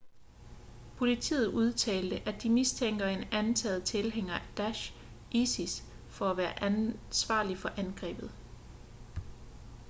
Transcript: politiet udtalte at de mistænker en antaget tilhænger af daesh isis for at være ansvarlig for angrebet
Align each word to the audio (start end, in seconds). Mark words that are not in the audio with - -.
politiet 0.97 1.47
udtalte 1.47 2.27
at 2.29 2.43
de 2.43 2.49
mistænker 2.49 3.05
en 3.07 3.25
antaget 3.31 3.83
tilhænger 3.83 4.33
af 4.33 4.45
daesh 4.57 4.93
isis 5.31 5.83
for 6.09 6.29
at 6.31 6.37
være 6.37 6.63
ansvarlig 6.63 7.57
for 7.57 7.69
angrebet 7.69 8.31